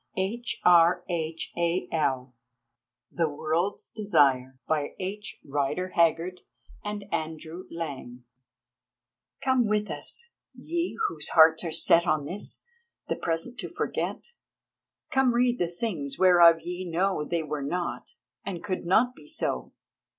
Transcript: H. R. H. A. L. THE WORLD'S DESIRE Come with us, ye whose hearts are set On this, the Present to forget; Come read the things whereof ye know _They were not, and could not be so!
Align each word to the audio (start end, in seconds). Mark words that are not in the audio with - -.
H. 0.17 0.59
R. 0.65 1.03
H. 1.07 1.53
A. 1.55 1.87
L. 1.91 2.33
THE 3.11 3.29
WORLD'S 3.29 3.91
DESIRE 3.91 4.57
Come 4.67 4.95
with 9.67 9.91
us, 9.91 10.29
ye 10.55 10.97
whose 11.07 11.29
hearts 11.29 11.63
are 11.63 11.71
set 11.71 12.07
On 12.07 12.25
this, 12.25 12.61
the 13.09 13.15
Present 13.15 13.59
to 13.59 13.69
forget; 13.69 14.31
Come 15.11 15.35
read 15.35 15.59
the 15.59 15.67
things 15.67 16.17
whereof 16.17 16.61
ye 16.61 16.83
know 16.83 17.23
_They 17.23 17.47
were 17.47 17.61
not, 17.61 18.15
and 18.43 18.63
could 18.63 18.83
not 18.87 19.13
be 19.13 19.27
so! 19.27 19.71